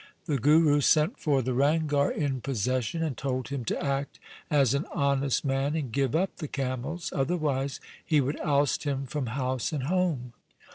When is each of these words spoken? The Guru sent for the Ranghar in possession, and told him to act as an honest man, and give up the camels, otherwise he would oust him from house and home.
The 0.25 0.39
Guru 0.39 0.81
sent 0.81 1.19
for 1.19 1.43
the 1.43 1.53
Ranghar 1.53 2.09
in 2.09 2.41
possession, 2.41 3.03
and 3.03 3.15
told 3.15 3.49
him 3.49 3.63
to 3.65 3.79
act 3.83 4.17
as 4.49 4.73
an 4.73 4.87
honest 4.91 5.45
man, 5.45 5.75
and 5.75 5.91
give 5.91 6.15
up 6.15 6.37
the 6.37 6.47
camels, 6.47 7.13
otherwise 7.15 7.79
he 8.03 8.19
would 8.19 8.39
oust 8.39 8.83
him 8.83 9.05
from 9.05 9.27
house 9.27 9.71
and 9.71 9.83
home. 9.83 10.33